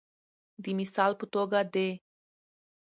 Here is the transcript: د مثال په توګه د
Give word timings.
د 0.63 0.65
مثال 0.79 1.11
په 1.19 1.25
توګه 1.33 1.59
د 1.73 1.75